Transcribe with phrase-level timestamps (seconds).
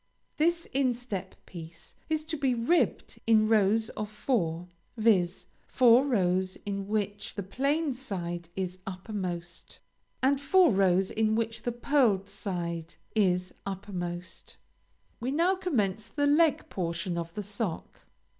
[0.37, 6.87] This instep piece is to be ribbed in rows of four, viz: four rows in
[6.87, 9.77] which the plain side is uppermost,
[10.23, 14.57] and four rows in which the pearled side is uppermost.
[15.19, 18.07] We now commence the leg portion of the sock.